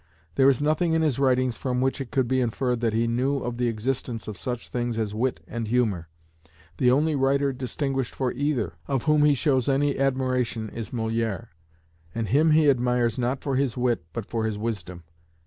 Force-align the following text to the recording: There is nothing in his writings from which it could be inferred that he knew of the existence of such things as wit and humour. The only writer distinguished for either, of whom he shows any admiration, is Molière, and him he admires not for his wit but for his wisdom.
There 0.33 0.49
is 0.49 0.63
nothing 0.63 0.93
in 0.93 1.03
his 1.03 1.19
writings 1.19 1.57
from 1.57 1.79
which 1.79 2.01
it 2.01 2.09
could 2.09 2.27
be 2.27 2.41
inferred 2.41 2.79
that 2.79 2.91
he 2.91 3.05
knew 3.05 3.37
of 3.37 3.57
the 3.57 3.67
existence 3.67 4.27
of 4.27 4.35
such 4.35 4.67
things 4.69 4.97
as 4.97 5.13
wit 5.13 5.41
and 5.47 5.67
humour. 5.67 6.09
The 6.77 6.89
only 6.89 7.13
writer 7.15 7.53
distinguished 7.53 8.15
for 8.15 8.31
either, 8.33 8.73
of 8.87 9.03
whom 9.03 9.23
he 9.23 9.35
shows 9.35 9.69
any 9.69 9.99
admiration, 9.99 10.69
is 10.69 10.89
Molière, 10.89 11.49
and 12.15 12.29
him 12.29 12.49
he 12.49 12.67
admires 12.67 13.19
not 13.19 13.41
for 13.43 13.57
his 13.57 13.77
wit 13.77 14.03
but 14.11 14.25
for 14.25 14.43
his 14.45 14.57
wisdom. 14.57 15.03